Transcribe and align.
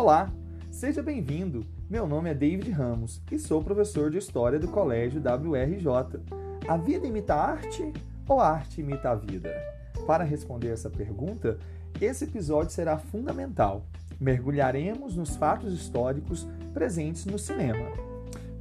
Olá, 0.00 0.32
seja 0.70 1.02
bem-vindo. 1.02 1.66
Meu 1.86 2.06
nome 2.06 2.30
é 2.30 2.34
David 2.34 2.70
Ramos 2.70 3.20
e 3.30 3.38
sou 3.38 3.62
professor 3.62 4.10
de 4.10 4.16
História 4.16 4.58
do 4.58 4.66
Colégio 4.66 5.20
WRJ. 5.20 6.22
A 6.66 6.78
vida 6.78 7.06
imita 7.06 7.34
a 7.34 7.50
arte 7.50 7.92
ou 8.26 8.40
a 8.40 8.48
arte 8.48 8.80
imita 8.80 9.10
a 9.10 9.14
vida? 9.14 9.54
Para 10.06 10.24
responder 10.24 10.68
essa 10.68 10.88
pergunta, 10.88 11.58
esse 12.00 12.24
episódio 12.24 12.72
será 12.72 12.96
fundamental. 12.96 13.84
Mergulharemos 14.18 15.16
nos 15.16 15.36
fatos 15.36 15.74
históricos 15.74 16.48
presentes 16.72 17.26
no 17.26 17.38
cinema. 17.38 17.92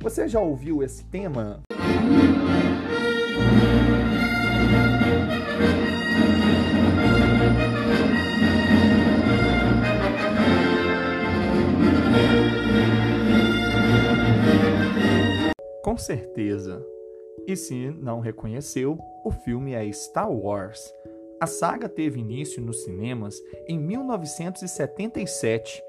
Você 0.01 0.28
já 0.28 0.42
ouviu 0.42 0.83
esse 0.83 1.06
tema? 1.06 1.61
Certeza. 16.00 16.86
E 17.48 17.56
se 17.56 17.89
não 17.92 18.20
reconheceu, 18.20 18.98
o 19.24 19.32
filme 19.32 19.74
é 19.74 19.89
Star 19.92 20.32
Wars. 20.32 20.94
A 21.39 21.48
saga 21.48 21.88
teve 21.88 22.20
início 22.20 22.62
nos 22.62 22.84
cinemas 22.84 23.42
em 23.68 23.80
1977 23.80 25.82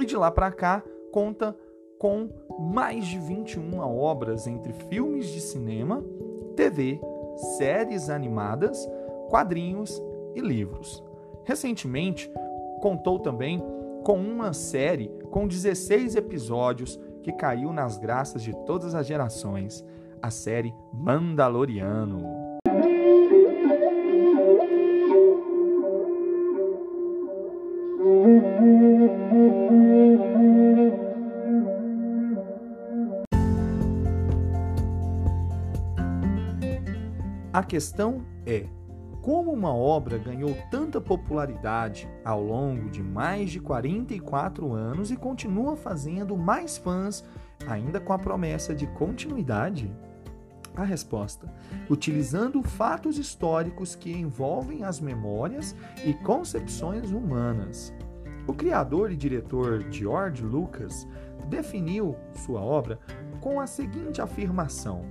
e 0.00 0.04
de 0.04 0.16
lá 0.16 0.30
para 0.30 0.52
cá 0.52 0.82
conta 1.10 1.56
com 1.98 2.28
mais 2.58 3.06
de 3.06 3.18
21 3.18 3.78
obras 3.78 4.46
entre 4.46 4.72
filmes 4.72 5.28
de 5.28 5.40
cinema, 5.40 6.04
TV, 6.56 7.00
séries 7.58 8.10
animadas, 8.10 8.88
quadrinhos 9.28 10.02
e 10.34 10.40
livros. 10.40 11.02
Recentemente, 11.44 12.30
contou 12.80 13.18
também 13.18 13.62
com 14.04 14.18
uma 14.18 14.52
série 14.52 15.08
com 15.30 15.46
16 15.46 16.16
episódios 16.16 16.98
que 17.22 17.32
caiu 17.32 17.72
nas 17.72 17.96
graças 17.96 18.42
de 18.42 18.52
todas 18.66 18.94
as 18.94 19.06
gerações, 19.06 19.84
a 20.20 20.30
série 20.30 20.74
Mandaloriano. 20.92 22.42
A 37.52 37.62
questão 37.62 38.22
é: 38.46 38.66
como 39.22 39.52
uma 39.52 39.72
obra 39.72 40.18
ganhou 40.18 40.52
tanta 40.68 41.00
popularidade 41.00 42.08
ao 42.24 42.42
longo 42.42 42.90
de 42.90 43.02
mais 43.02 43.52
de 43.52 43.60
44 43.60 44.72
anos 44.72 45.12
e 45.12 45.16
continua 45.16 45.76
fazendo 45.76 46.36
mais 46.36 46.76
fãs, 46.76 47.24
ainda 47.68 48.00
com 48.00 48.12
a 48.12 48.18
promessa 48.18 48.74
de 48.74 48.86
continuidade? 48.88 49.94
A 50.74 50.82
resposta: 50.82 51.46
utilizando 51.88 52.62
fatos 52.64 53.16
históricos 53.16 53.94
que 53.94 54.10
envolvem 54.10 54.82
as 54.82 55.00
memórias 55.00 55.76
e 56.04 56.12
concepções 56.14 57.12
humanas. 57.12 57.94
O 58.48 58.52
criador 58.52 59.12
e 59.12 59.16
diretor 59.16 59.86
George 59.88 60.42
Lucas 60.42 61.06
definiu 61.48 62.16
sua 62.34 62.60
obra 62.60 62.98
com 63.40 63.60
a 63.60 63.68
seguinte 63.68 64.20
afirmação: 64.20 65.04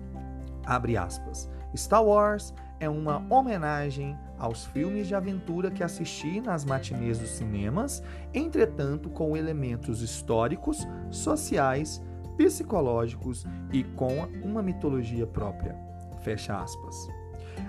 abre 0.66 0.98
aspas. 0.98 1.50
Star 1.74 2.04
Wars 2.04 2.54
é 2.82 2.90
uma 2.90 3.24
homenagem 3.30 4.18
aos 4.40 4.66
filmes 4.66 5.08
de 5.08 5.14
aventura 5.14 5.70
que 5.70 5.84
assisti 5.84 6.42
nas 6.42 6.66
matinês 6.66 7.20
dos 7.20 7.30
cinemas, 7.30 8.02
entretanto 8.34 9.08
com 9.08 9.38
elementos 9.38 10.02
históricos, 10.02 10.86
sociais, 11.12 12.02
psicológicos 12.36 13.46
e 13.72 13.84
com 13.84 14.28
uma 14.44 14.64
mitologia 14.64 15.28
própria. 15.28 15.78
Fecha 16.24 16.60
aspas. 16.60 17.08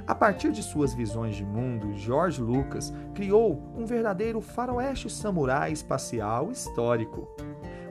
A 0.07 0.15
partir 0.15 0.51
de 0.51 0.63
suas 0.63 0.95
visões 0.95 1.37
de 1.37 1.45
mundo, 1.45 1.93
George 1.95 2.41
Lucas 2.41 2.91
criou 3.15 3.63
um 3.77 3.85
verdadeiro 3.85 4.41
faroeste 4.41 5.11
samurai 5.11 5.73
espacial 5.73 6.51
histórico, 6.51 7.29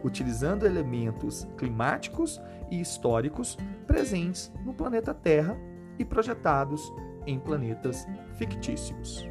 utilizando 0.03 0.65
elementos 0.65 1.47
climáticos 1.55 2.41
e 2.71 2.81
históricos 2.81 3.59
presentes 3.85 4.51
no 4.65 4.73
planeta 4.73 5.13
Terra 5.13 5.55
e 5.99 6.05
projetados 6.05 6.91
em 7.25 7.39
planetas 7.39 8.07
fictícios. 8.37 9.25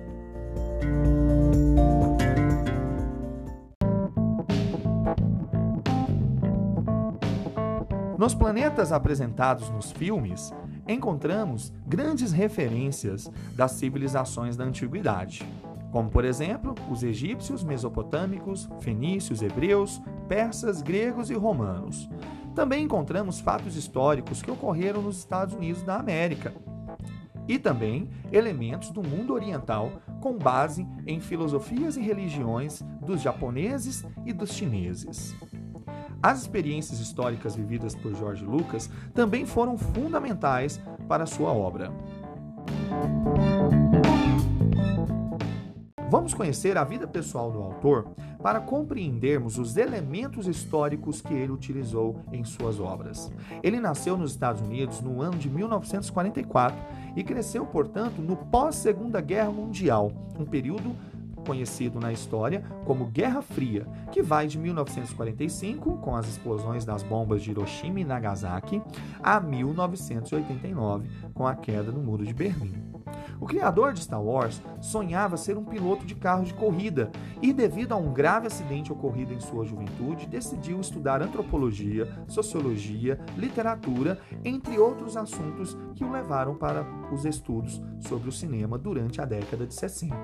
Nos 8.20 8.34
planetas 8.34 8.92
apresentados 8.92 9.70
nos 9.70 9.92
filmes, 9.92 10.52
encontramos 10.86 11.72
grandes 11.86 12.32
referências 12.32 13.30
das 13.54 13.72
civilizações 13.72 14.58
da 14.58 14.64
antiguidade, 14.64 15.42
como 15.90 16.10
por 16.10 16.24
exemplo 16.26 16.74
os 16.90 17.02
egípcios, 17.02 17.64
mesopotâmicos, 17.64 18.68
fenícios, 18.80 19.40
hebreus, 19.40 20.02
persas, 20.28 20.82
gregos 20.82 21.30
e 21.30 21.34
romanos. 21.34 22.10
Também 22.54 22.84
encontramos 22.84 23.40
fatos 23.40 23.74
históricos 23.74 24.42
que 24.42 24.50
ocorreram 24.50 25.00
nos 25.00 25.16
Estados 25.16 25.54
Unidos 25.54 25.82
da 25.82 25.96
América, 25.96 26.52
e 27.50 27.58
também 27.58 28.08
elementos 28.30 28.92
do 28.92 29.02
mundo 29.02 29.34
oriental 29.34 30.00
com 30.20 30.38
base 30.38 30.86
em 31.04 31.18
filosofias 31.18 31.96
e 31.96 32.00
religiões 32.00 32.80
dos 33.04 33.20
japoneses 33.20 34.06
e 34.24 34.32
dos 34.32 34.52
chineses. 34.52 35.34
As 36.22 36.40
experiências 36.42 37.00
históricas 37.00 37.56
vividas 37.56 37.92
por 37.92 38.14
George 38.14 38.44
Lucas 38.44 38.88
também 39.12 39.44
foram 39.44 39.76
fundamentais 39.76 40.80
para 41.08 41.26
sua 41.26 41.52
obra. 41.52 41.92
Vamos 46.10 46.34
conhecer 46.34 46.76
a 46.76 46.82
vida 46.82 47.06
pessoal 47.06 47.52
do 47.52 47.62
autor 47.62 48.08
para 48.42 48.58
compreendermos 48.58 49.58
os 49.58 49.76
elementos 49.76 50.48
históricos 50.48 51.20
que 51.20 51.32
ele 51.32 51.52
utilizou 51.52 52.24
em 52.32 52.42
suas 52.42 52.80
obras. 52.80 53.30
Ele 53.62 53.78
nasceu 53.78 54.16
nos 54.16 54.32
Estados 54.32 54.60
Unidos 54.60 55.00
no 55.00 55.22
ano 55.22 55.38
de 55.38 55.48
1944 55.48 56.76
e 57.14 57.22
cresceu, 57.22 57.64
portanto, 57.64 58.20
no 58.20 58.34
pós-Segunda 58.34 59.20
Guerra 59.20 59.52
Mundial, 59.52 60.10
um 60.36 60.44
período 60.44 60.96
conhecido 61.46 62.00
na 62.00 62.12
história 62.12 62.64
como 62.84 63.04
Guerra 63.04 63.40
Fria, 63.40 63.86
que 64.10 64.20
vai 64.20 64.48
de 64.48 64.58
1945, 64.58 65.98
com 65.98 66.16
as 66.16 66.26
explosões 66.26 66.84
das 66.84 67.04
bombas 67.04 67.40
de 67.40 67.52
Hiroshima 67.52 68.00
e 68.00 68.04
Nagasaki, 68.04 68.82
a 69.22 69.38
1989, 69.38 71.08
com 71.32 71.46
a 71.46 71.54
queda 71.54 71.92
do 71.92 72.00
Muro 72.00 72.26
de 72.26 72.34
Berlim. 72.34 72.89
O 73.40 73.46
criador 73.46 73.94
de 73.94 74.00
Star 74.00 74.22
Wars 74.22 74.60
sonhava 74.82 75.36
ser 75.38 75.56
um 75.56 75.64
piloto 75.64 76.04
de 76.04 76.14
carro 76.14 76.44
de 76.44 76.52
corrida 76.52 77.10
e, 77.40 77.52
devido 77.52 77.92
a 77.92 77.96
um 77.96 78.12
grave 78.12 78.46
acidente 78.46 78.92
ocorrido 78.92 79.32
em 79.32 79.40
sua 79.40 79.64
juventude, 79.64 80.26
decidiu 80.26 80.78
estudar 80.78 81.22
antropologia, 81.22 82.06
sociologia, 82.28 83.18
literatura, 83.38 84.18
entre 84.44 84.78
outros 84.78 85.16
assuntos 85.16 85.76
que 85.94 86.04
o 86.04 86.12
levaram 86.12 86.54
para 86.54 86.84
os 87.10 87.24
estudos 87.24 87.80
sobre 88.00 88.28
o 88.28 88.32
cinema 88.32 88.76
durante 88.76 89.22
a 89.22 89.24
década 89.24 89.66
de 89.66 89.74
60. 89.74 90.14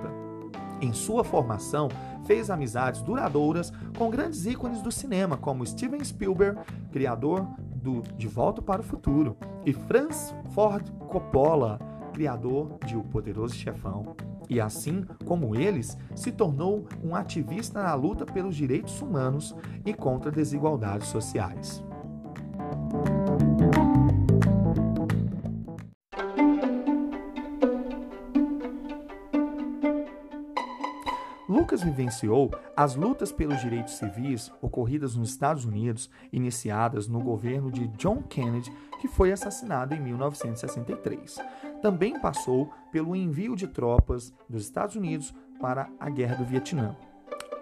Em 0.82 0.92
sua 0.92 1.24
formação, 1.24 1.88
fez 2.26 2.50
amizades 2.50 3.00
duradouras 3.00 3.72
com 3.96 4.10
grandes 4.10 4.44
ícones 4.44 4.82
do 4.82 4.92
cinema, 4.92 5.38
como 5.38 5.64
Steven 5.66 6.04
Spielberg, 6.04 6.60
criador 6.92 7.46
do 7.76 8.02
De 8.16 8.28
Volta 8.28 8.60
para 8.60 8.82
o 8.82 8.84
Futuro, 8.84 9.38
e 9.64 9.72
Francis 9.72 10.34
Ford 10.50 10.86
Coppola, 11.08 11.78
criador 12.16 12.78
de 12.86 12.96
O 12.96 13.04
Poderoso 13.04 13.54
Chefão, 13.54 14.16
e 14.48 14.58
assim 14.58 15.04
como 15.26 15.54
eles, 15.54 15.98
se 16.14 16.32
tornou 16.32 16.86
um 17.04 17.14
ativista 17.14 17.82
na 17.82 17.92
luta 17.94 18.24
pelos 18.24 18.56
direitos 18.56 19.02
humanos 19.02 19.54
e 19.84 19.92
contra 19.92 20.30
desigualdades 20.30 21.08
sociais. 21.08 21.84
Lucas 31.46 31.82
vivenciou 31.82 32.50
as 32.74 32.96
lutas 32.96 33.30
pelos 33.30 33.60
direitos 33.60 33.98
civis 33.98 34.50
ocorridas 34.62 35.16
nos 35.16 35.30
Estados 35.30 35.66
Unidos, 35.66 36.08
iniciadas 36.32 37.08
no 37.08 37.20
governo 37.20 37.70
de 37.70 37.88
John 37.88 38.22
Kennedy, 38.22 38.72
que 39.06 39.12
foi 39.12 39.30
assassinado 39.30 39.94
em 39.94 40.00
1963 40.00 41.38
também 41.80 42.18
passou 42.18 42.72
pelo 42.90 43.14
envio 43.14 43.54
de 43.54 43.68
tropas 43.68 44.34
dos 44.48 44.64
Estados 44.64 44.96
Unidos 44.96 45.32
para 45.60 45.88
a 46.00 46.10
Guerra 46.10 46.34
do 46.34 46.44
Vietnã, 46.44 46.96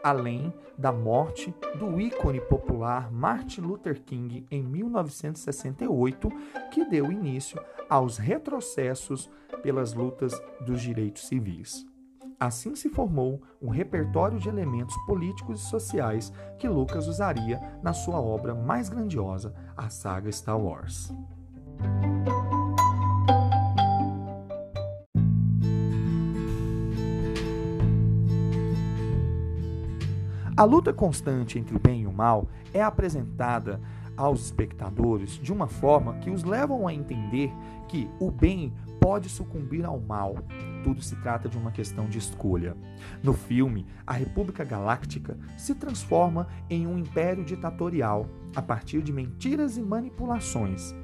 além 0.02 0.52
da 0.78 0.90
morte 0.90 1.54
do 1.78 2.00
ícone 2.00 2.40
popular 2.40 3.12
Martin 3.12 3.60
Luther 3.60 4.02
King 4.02 4.46
em 4.50 4.62
1968, 4.62 6.28
que 6.72 6.84
deu 6.86 7.12
início 7.12 7.60
aos 7.90 8.16
retrocessos 8.16 9.30
pelas 9.62 9.92
lutas 9.92 10.32
dos 10.64 10.80
direitos 10.80 11.26
civis. 11.26 11.86
Assim 12.40 12.74
se 12.74 12.88
formou 12.88 13.40
um 13.62 13.68
repertório 13.68 14.38
de 14.38 14.48
elementos 14.48 14.96
políticos 15.06 15.60
e 15.60 15.64
sociais 15.66 16.32
que 16.58 16.68
Lucas 16.68 17.06
usaria 17.06 17.60
na 17.82 17.92
sua 17.92 18.20
obra 18.20 18.54
mais 18.54 18.88
grandiosa, 18.88 19.54
a 19.76 19.88
saga 19.88 20.30
Star 20.32 20.58
Wars. 20.58 21.12
A 30.56 30.62
luta 30.62 30.92
constante 30.92 31.58
entre 31.58 31.74
o 31.74 31.80
bem 31.80 32.02
e 32.02 32.06
o 32.06 32.12
mal 32.12 32.48
é 32.72 32.80
apresentada 32.80 33.80
aos 34.16 34.44
espectadores 34.44 35.32
de 35.32 35.52
uma 35.52 35.66
forma 35.66 36.14
que 36.18 36.30
os 36.30 36.44
levam 36.44 36.86
a 36.86 36.94
entender 36.94 37.50
que 37.88 38.08
o 38.20 38.30
bem 38.30 38.72
pode 39.00 39.28
sucumbir 39.28 39.84
ao 39.84 39.98
mal. 39.98 40.36
Tudo 40.84 41.02
se 41.02 41.16
trata 41.16 41.48
de 41.48 41.58
uma 41.58 41.72
questão 41.72 42.06
de 42.06 42.18
escolha. 42.18 42.76
No 43.20 43.32
filme, 43.32 43.84
a 44.06 44.12
República 44.12 44.62
Galáctica 44.62 45.36
se 45.58 45.74
transforma 45.74 46.46
em 46.70 46.86
um 46.86 47.00
império 47.00 47.44
ditatorial 47.44 48.28
a 48.54 48.62
partir 48.62 49.02
de 49.02 49.12
mentiras 49.12 49.76
e 49.76 49.82
manipulações, 49.82 50.94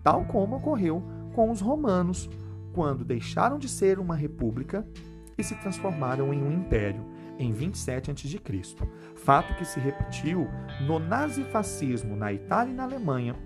tal 0.00 0.24
como 0.26 0.58
ocorreu 0.58 1.02
com 1.34 1.50
os 1.50 1.60
romanos, 1.60 2.30
quando 2.72 3.04
deixaram 3.04 3.58
de 3.58 3.68
ser 3.68 3.98
uma 3.98 4.14
república 4.14 4.86
e 5.36 5.42
se 5.42 5.56
transformaram 5.56 6.32
em 6.32 6.40
um 6.40 6.52
império 6.52 7.11
em 7.38 7.52
27 7.52 8.10
a.C., 8.10 8.40
fato 9.16 9.54
que 9.54 9.64
se 9.64 9.80
repetiu 9.80 10.48
no 10.86 10.98
nazifascismo 10.98 12.16
na 12.16 12.32
Itália 12.32 12.72
e 12.72 12.76
na 12.76 12.84
Alemanha 12.84 13.36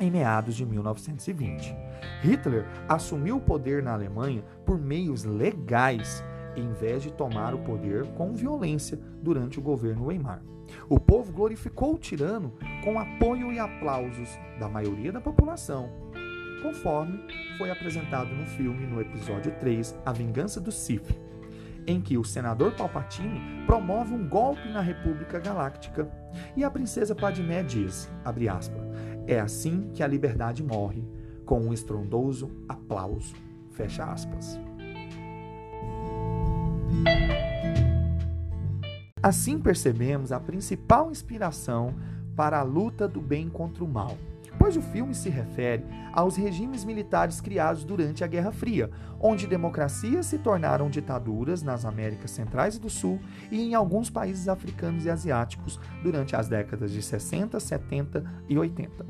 em 0.00 0.10
meados 0.10 0.54
de 0.54 0.66
1920. 0.66 1.74
Hitler 2.22 2.66
assumiu 2.88 3.36
o 3.36 3.40
poder 3.40 3.82
na 3.82 3.92
Alemanha 3.92 4.42
por 4.64 4.78
meios 4.78 5.24
legais, 5.24 6.24
em 6.56 6.72
vez 6.72 7.02
de 7.02 7.12
tomar 7.12 7.54
o 7.54 7.58
poder 7.58 8.06
com 8.14 8.34
violência 8.34 8.98
durante 9.22 9.58
o 9.58 9.62
governo 9.62 10.06
Weimar. 10.06 10.42
O 10.88 10.98
povo 10.98 11.32
glorificou 11.32 11.94
o 11.94 11.98
tirano 11.98 12.52
com 12.82 12.98
apoio 12.98 13.52
e 13.52 13.58
aplausos 13.58 14.28
da 14.58 14.68
maioria 14.68 15.12
da 15.12 15.20
população, 15.20 15.88
conforme 16.62 17.20
foi 17.56 17.70
apresentado 17.70 18.34
no 18.34 18.46
filme 18.46 18.86
no 18.86 19.00
episódio 19.00 19.52
3, 19.60 19.94
A 20.04 20.12
Vingança 20.12 20.60
do 20.60 20.72
Sith 20.72 21.25
em 21.86 22.00
que 22.00 22.18
o 22.18 22.24
senador 22.24 22.72
Palpatine 22.72 23.64
promove 23.64 24.12
um 24.14 24.28
golpe 24.28 24.68
na 24.68 24.80
República 24.80 25.38
Galáctica. 25.38 26.08
E 26.56 26.64
a 26.64 26.70
princesa 26.70 27.14
Padmé 27.14 27.62
diz, 27.62 28.10
aspas, 28.24 28.82
é 29.26 29.40
assim 29.40 29.90
que 29.92 30.02
a 30.02 30.06
liberdade 30.06 30.62
morre, 30.62 31.04
com 31.44 31.60
um 31.60 31.72
estrondoso 31.72 32.50
aplauso, 32.68 33.34
fecha 33.70 34.04
aspas. 34.04 34.58
Assim 39.22 39.58
percebemos 39.58 40.32
a 40.32 40.38
principal 40.38 41.10
inspiração 41.10 41.94
para 42.36 42.58
a 42.58 42.62
luta 42.62 43.08
do 43.08 43.20
bem 43.20 43.48
contra 43.48 43.82
o 43.82 43.88
mal 43.88 44.16
pois 44.58 44.76
o 44.76 44.82
filme 44.82 45.14
se 45.14 45.28
refere 45.28 45.84
aos 46.12 46.36
regimes 46.36 46.84
militares 46.84 47.40
criados 47.40 47.84
durante 47.84 48.24
a 48.24 48.26
Guerra 48.26 48.52
Fria, 48.52 48.90
onde 49.20 49.46
democracias 49.46 50.26
se 50.26 50.38
tornaram 50.38 50.88
ditaduras 50.88 51.62
nas 51.62 51.84
Américas 51.84 52.30
Centrais 52.30 52.76
e 52.76 52.80
do 52.80 52.90
Sul 52.90 53.20
e 53.50 53.60
em 53.60 53.74
alguns 53.74 54.10
países 54.10 54.48
africanos 54.48 55.04
e 55.04 55.10
asiáticos 55.10 55.78
durante 56.02 56.34
as 56.34 56.48
décadas 56.48 56.90
de 56.90 57.02
60, 57.02 57.58
70 57.60 58.24
e 58.48 58.58
80. 58.58 59.06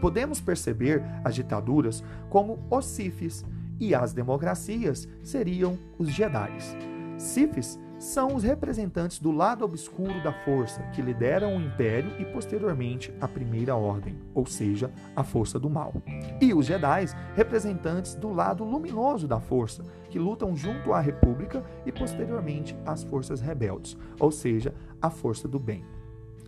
Podemos 0.00 0.40
perceber 0.40 1.02
as 1.24 1.34
ditaduras 1.34 2.04
como 2.28 2.58
os 2.70 2.84
Sifis 2.86 3.44
e 3.80 3.94
as 3.94 4.12
democracias 4.12 5.08
seriam 5.22 5.78
os 5.98 6.08
Jedis. 6.10 6.93
Sifis 7.18 7.78
são 7.98 8.34
os 8.34 8.42
representantes 8.42 9.18
do 9.18 9.30
lado 9.30 9.64
obscuro 9.64 10.22
da 10.22 10.32
força, 10.44 10.82
que 10.92 11.00
lideram 11.00 11.56
o 11.56 11.60
império 11.60 12.10
e 12.20 12.24
posteriormente 12.24 13.14
a 13.20 13.26
primeira 13.26 13.74
ordem, 13.76 14.18
ou 14.34 14.44
seja, 14.44 14.90
a 15.14 15.22
força 15.22 15.58
do 15.58 15.70
mal. 15.70 15.94
E 16.40 16.52
os 16.52 16.66
Jedi, 16.66 17.06
representantes 17.34 18.14
do 18.14 18.30
lado 18.30 18.64
luminoso 18.64 19.26
da 19.26 19.40
força, 19.40 19.84
que 20.10 20.18
lutam 20.18 20.54
junto 20.54 20.92
à 20.92 21.00
república 21.00 21.64
e 21.86 21.92
posteriormente 21.92 22.76
às 22.84 23.02
forças 23.04 23.40
rebeldes, 23.40 23.96
ou 24.18 24.30
seja, 24.30 24.74
a 25.00 25.08
força 25.08 25.48
do 25.48 25.58
bem. 25.58 25.84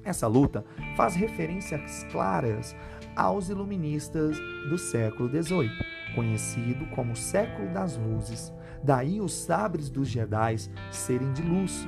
Essa 0.05 0.27
luta 0.27 0.65
faz 0.97 1.15
referências 1.15 2.05
claras 2.13 2.77
aos 3.17 3.49
iluministas 3.49 4.39
do 4.69 4.77
século 4.79 5.29
XVIII, 5.29 5.71
conhecido 6.15 6.87
como 6.95 7.17
século 7.17 7.69
das 7.73 7.97
luzes, 7.97 8.53
Daí 8.83 9.21
os 9.21 9.33
sabres 9.33 9.89
dos 9.91 10.09
Jedi 10.09 10.57
serem 10.91 11.33
de 11.33 11.43
luz, 11.43 11.87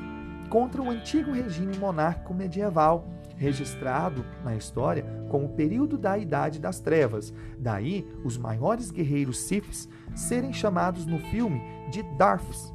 contra 0.48 0.82
o 0.82 0.90
antigo 0.90 1.32
regime 1.32 1.76
monárquico 1.76 2.34
medieval, 2.34 3.06
registrado 3.36 4.24
na 4.42 4.56
história 4.56 5.04
como 5.28 5.46
o 5.46 5.54
período 5.54 5.96
da 5.96 6.18
Idade 6.18 6.58
das 6.58 6.80
Trevas. 6.80 7.32
Daí 7.58 8.06
os 8.24 8.36
maiores 8.36 8.90
guerreiros 8.90 9.38
Siths 9.40 9.88
serem 10.14 10.52
chamados 10.52 11.06
no 11.06 11.18
filme 11.18 11.62
de 11.90 12.02
Darths, 12.16 12.74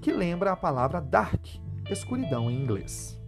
que 0.00 0.12
lembra 0.12 0.52
a 0.52 0.56
palavra 0.56 1.00
dark, 1.00 1.46
escuridão 1.90 2.50
em 2.50 2.62
inglês. 2.62 3.21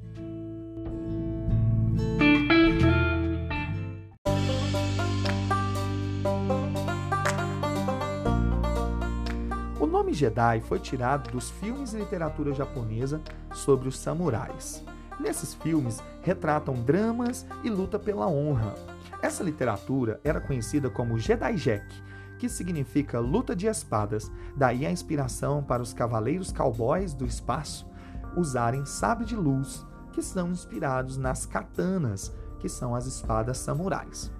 Jedi 10.14 10.60
foi 10.62 10.78
tirado 10.78 11.30
dos 11.30 11.50
filmes 11.50 11.92
e 11.92 11.98
literatura 11.98 12.54
japonesa 12.54 13.20
sobre 13.52 13.88
os 13.88 13.98
samurais. 13.98 14.84
Nesses 15.18 15.54
filmes 15.54 16.02
retratam 16.22 16.74
dramas 16.74 17.46
e 17.62 17.70
luta 17.70 17.98
pela 17.98 18.26
honra. 18.26 18.74
Essa 19.22 19.42
literatura 19.42 20.20
era 20.24 20.40
conhecida 20.40 20.90
como 20.90 21.18
Jedi 21.18 21.54
Jack, 21.54 21.86
que 22.38 22.48
significa 22.48 23.18
luta 23.20 23.54
de 23.54 23.66
espadas, 23.66 24.30
daí 24.56 24.84
a 24.84 24.90
inspiração 24.90 25.62
para 25.62 25.82
os 25.82 25.92
cavaleiros 25.92 26.52
cowboys 26.52 27.14
do 27.14 27.24
espaço 27.24 27.86
usarem 28.36 28.84
sabre 28.84 29.24
de 29.24 29.36
luz, 29.36 29.86
que 30.12 30.22
são 30.22 30.50
inspirados 30.50 31.16
nas 31.16 31.46
katanas, 31.46 32.32
que 32.58 32.68
são 32.68 32.94
as 32.94 33.06
espadas 33.06 33.58
samurais. 33.58 34.32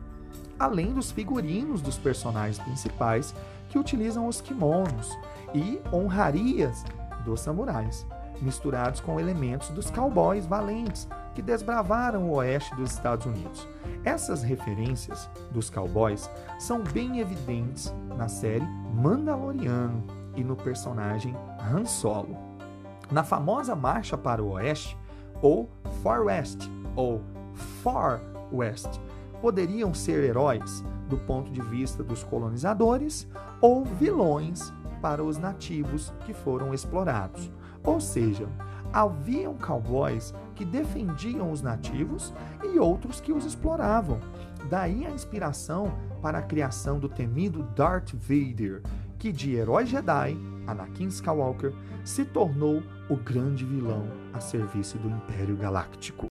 Além 0.59 0.93
dos 0.93 1.11
figurinos 1.11 1.81
dos 1.81 1.99
personagens 1.99 2.59
principais 2.59 3.35
que 3.75 3.79
utilizam 3.81 4.29
os 4.29 4.41
kimonos 4.41 5.19
e 5.53 5.81
honrarias 5.93 6.85
dos 7.25 7.41
samurais, 7.41 8.07
misturados 8.41 9.01
com 9.01 9.19
elementos 9.19 9.71
dos 9.71 9.91
cowboys 9.91 10.47
valentes 10.47 11.09
que 11.35 11.43
desbravaram 11.43 12.31
o 12.31 12.35
oeste 12.35 12.73
dos 12.77 12.93
Estados 12.93 13.27
Unidos. 13.27 13.67
Essas 14.05 14.45
referências 14.45 15.29
dos 15.51 15.71
cowboys 15.71 16.31
são 16.57 16.85
bem 16.85 17.19
evidentes 17.19 17.93
na 18.17 18.29
série 18.29 18.65
Mandaloriano 18.95 20.05
e 20.37 20.45
no 20.45 20.55
personagem 20.55 21.35
Han 21.59 21.85
Solo. 21.85 22.37
Na 23.11 23.25
famosa 23.25 23.75
Marcha 23.75 24.17
para 24.17 24.41
o 24.41 24.51
Oeste, 24.51 24.97
ou 25.43 25.69
Far 26.01 26.23
West, 26.23 26.61
ou 26.95 27.21
Far 27.83 28.21
West, 28.53 29.01
poderiam 29.41 29.93
ser 29.93 30.23
heróis 30.23 30.85
do 31.09 31.17
ponto 31.19 31.51
de 31.51 31.61
vista 31.61 32.03
dos 32.03 32.23
colonizadores 32.23 33.29
ou 33.61 33.85
vilões 33.85 34.73
para 35.01 35.23
os 35.23 35.39
nativos 35.39 36.13
que 36.25 36.33
foram 36.33 36.73
explorados. 36.73 37.51
Ou 37.83 38.01
seja, 38.01 38.49
haviam 38.93 39.55
cowboys 39.55 40.33
que 40.55 40.65
defendiam 40.65 41.51
os 41.51 41.61
nativos 41.61 42.33
e 42.63 42.79
outros 42.79 43.21
que 43.21 43.33
os 43.33 43.45
exploravam. 43.45 44.19
Daí 44.71 45.05
a 45.05 45.11
inspiração 45.11 45.93
para 46.23 46.39
a 46.39 46.43
criação 46.43 46.99
do 46.99 47.09
temido 47.09 47.63
Darth 47.77 48.15
Vader, 48.15 48.83
que 49.19 49.31
de 49.31 49.55
herói 49.55 49.85
Jedi, 49.85 50.37
Anakin 50.67 51.09
Skywalker, 51.09 51.75
se 52.05 52.25
tornou 52.25 52.83
o 53.11 53.17
grande 53.17 53.65
vilão 53.65 54.09
a 54.33 54.41
serviço 54.41 54.97
do 54.99 55.09
Império 55.09 55.57
Galáctico. 55.57 56.34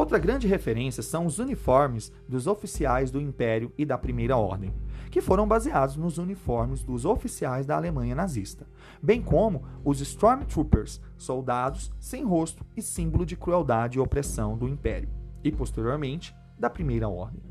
Outra 0.00 0.18
grande 0.18 0.48
referência 0.48 1.02
são 1.02 1.26
os 1.26 1.38
uniformes 1.38 2.10
dos 2.26 2.46
oficiais 2.46 3.10
do 3.10 3.20
Império 3.20 3.70
e 3.76 3.84
da 3.84 3.98
Primeira 3.98 4.34
Ordem, 4.34 4.72
que 5.10 5.20
foram 5.20 5.46
baseados 5.46 5.94
nos 5.94 6.16
uniformes 6.16 6.82
dos 6.82 7.04
oficiais 7.04 7.66
da 7.66 7.76
Alemanha 7.76 8.14
nazista, 8.14 8.66
bem 9.02 9.20
como 9.20 9.62
os 9.84 10.00
Stormtroopers, 10.00 11.02
soldados 11.18 11.92
sem 12.00 12.24
rosto 12.24 12.64
e 12.74 12.80
símbolo 12.80 13.26
de 13.26 13.36
crueldade 13.36 13.98
e 13.98 14.00
opressão 14.00 14.56
do 14.56 14.66
Império, 14.66 15.10
e 15.44 15.52
posteriormente 15.52 16.34
da 16.58 16.70
Primeira 16.70 17.06
Ordem. 17.06 17.42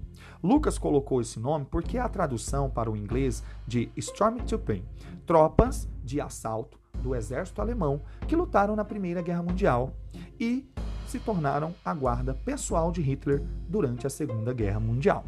Lucas 0.41 0.79
colocou 0.79 1.21
esse 1.21 1.39
nome 1.39 1.67
porque 1.69 1.99
a 1.99 2.09
tradução 2.09 2.67
para 2.67 2.89
o 2.89 2.97
inglês 2.97 3.43
de 3.67 3.91
Stormtrooper, 3.95 4.81
tropas 5.23 5.87
de 6.03 6.19
assalto 6.19 6.79
do 6.99 7.13
exército 7.13 7.61
alemão 7.61 8.01
que 8.27 8.35
lutaram 8.35 8.75
na 8.75 8.83
Primeira 8.83 9.21
Guerra 9.21 9.43
Mundial 9.43 9.93
e 10.39 10.67
se 11.09 11.19
tornaram 11.19 11.73
a 11.83 11.91
guarda 11.91 12.35
pessoal 12.35 12.91
de 12.91 13.01
Hitler 13.01 13.41
durante 13.67 14.05
a 14.05 14.09
Segunda 14.11 14.53
Guerra 14.53 14.79
Mundial. 14.79 15.25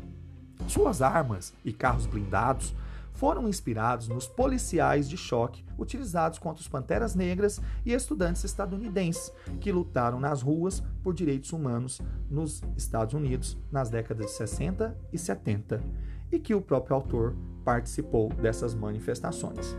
Suas 0.67 1.01
armas 1.01 1.55
e 1.65 1.73
carros 1.73 2.05
blindados 2.05 2.75
foram 3.13 3.49
inspirados 3.49 4.07
nos 4.07 4.27
policiais 4.27 5.09
de 5.09 5.17
choque 5.17 5.65
utilizados 5.79 6.37
contra 6.37 6.61
os 6.61 6.67
panteras 6.67 7.15
negras 7.15 7.59
e 7.83 7.93
estudantes 7.93 8.43
estadunidenses 8.43 9.33
que 9.59 9.71
lutaram 9.71 10.19
nas 10.19 10.43
ruas 10.43 10.83
por 11.03 11.15
direitos 11.15 11.51
humanos 11.51 11.99
nos 12.29 12.61
Estados 12.77 13.15
Unidos 13.15 13.57
nas 13.71 13.89
décadas 13.89 14.27
de 14.27 14.31
60 14.33 14.95
e 15.11 15.17
70 15.17 15.83
e 16.31 16.37
que 16.37 16.53
o 16.53 16.61
próprio 16.61 16.95
autor 16.95 17.35
participou 17.65 18.29
dessas 18.29 18.75
manifestações. 18.75 19.75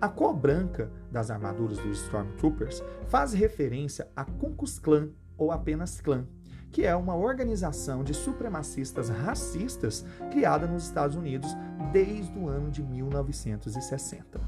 A 0.00 0.08
cor 0.08 0.34
branca 0.34 0.90
das 1.10 1.30
armaduras 1.30 1.78
dos 1.78 2.02
Stormtroopers 2.02 2.82
faz 3.06 3.32
referência 3.32 4.08
a 4.16 4.24
Ku 4.24 4.50
Klux 4.54 4.80
Klan 4.80 5.08
ou 5.36 5.52
apenas 5.52 6.00
Klan, 6.00 6.26
que 6.70 6.84
é 6.84 6.94
uma 6.94 7.14
organização 7.14 8.04
de 8.04 8.12
supremacistas 8.12 9.08
racistas 9.08 10.04
criada 10.30 10.66
nos 10.66 10.84
Estados 10.84 11.16
Unidos 11.16 11.50
desde 11.92 12.38
o 12.38 12.48
ano 12.48 12.70
de 12.70 12.82
1960. 12.82 14.40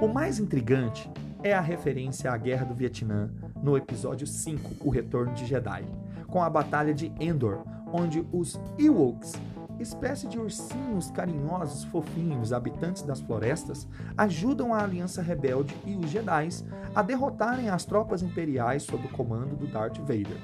O 0.00 0.08
mais 0.08 0.38
intrigante 0.38 1.10
é 1.42 1.54
a 1.54 1.60
referência 1.60 2.30
à 2.30 2.36
Guerra 2.36 2.64
do 2.64 2.74
Vietnã 2.74 3.30
no 3.62 3.76
episódio 3.76 4.26
5, 4.26 4.86
O 4.86 4.90
Retorno 4.90 5.32
de 5.32 5.46
Jedi, 5.46 5.84
com 6.26 6.42
a 6.42 6.50
Batalha 6.50 6.92
de 6.92 7.12
Endor, 7.18 7.64
onde 7.92 8.26
os 8.32 8.60
Ewoks 8.78 9.32
espécie 9.78 10.26
de 10.26 10.38
ursinhos 10.38 11.10
carinhosos, 11.10 11.84
fofinhos, 11.84 12.52
habitantes 12.52 13.02
das 13.02 13.20
florestas, 13.20 13.86
ajudam 14.16 14.72
a 14.72 14.82
Aliança 14.82 15.22
Rebelde 15.22 15.76
e 15.84 15.94
os 15.96 16.10
Jedi 16.10 16.48
a 16.94 17.02
derrotarem 17.02 17.68
as 17.68 17.84
tropas 17.84 18.22
imperiais 18.22 18.82
sob 18.82 19.06
o 19.06 19.10
comando 19.10 19.56
do 19.56 19.66
Darth 19.66 19.98
Vader, 19.98 20.38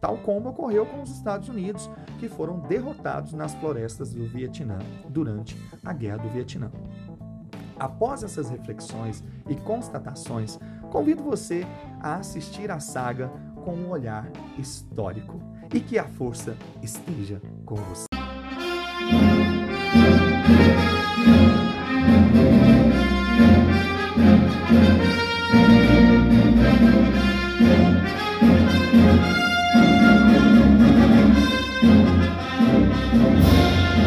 tal 0.00 0.18
como 0.18 0.50
ocorreu 0.50 0.86
com 0.86 1.02
os 1.02 1.10
Estados 1.10 1.48
Unidos, 1.48 1.90
que 2.18 2.28
foram 2.28 2.60
derrotados 2.60 3.32
nas 3.32 3.54
florestas 3.54 4.12
do 4.12 4.26
Vietnã 4.26 4.78
durante 5.08 5.56
a 5.84 5.92
Guerra 5.92 6.18
do 6.18 6.28
Vietnã. 6.30 6.70
Após 7.78 8.22
essas 8.22 8.48
reflexões 8.48 9.22
e 9.48 9.54
constatações, 9.54 10.58
convido 10.90 11.22
você 11.22 11.66
a 12.00 12.16
assistir 12.16 12.70
a 12.70 12.80
saga 12.80 13.30
com 13.64 13.74
um 13.74 13.90
olhar 13.90 14.30
histórico 14.56 15.40
e 15.74 15.80
que 15.80 15.98
a 15.98 16.04
força 16.04 16.56
esteja 16.82 17.40
com 17.64 17.74
você. 17.74 18.15